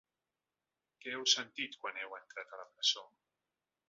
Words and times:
Què 1.03 1.11
heu 1.17 1.25
sentit 1.33 1.77
quan 1.83 1.99
heu 2.05 2.15
entrat 2.21 2.57
a 2.57 2.63
la 2.63 2.67
presó? 2.73 3.05